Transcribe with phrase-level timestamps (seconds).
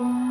[0.00, 0.27] Oh.